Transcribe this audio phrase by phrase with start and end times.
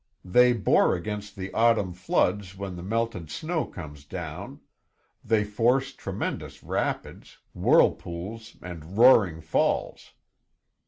[0.25, 4.59] They bore against the autumn floods when the melted snow comes down;
[5.23, 10.13] they force tremendous rapids, whirlpools, and roaring falls.